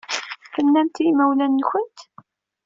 Tennamt 0.53 1.01
i 1.01 1.03
yimawlan-nwent? 1.05 1.97